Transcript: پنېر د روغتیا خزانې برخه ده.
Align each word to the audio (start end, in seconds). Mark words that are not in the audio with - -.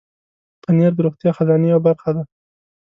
پنېر 0.63 0.91
د 0.95 0.99
روغتیا 1.05 1.31
خزانې 1.37 1.69
برخه 1.85 2.09
ده. 2.15 2.23